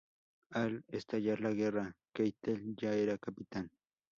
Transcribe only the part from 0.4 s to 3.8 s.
Al estallar la guerra, Keitel ya era capitán.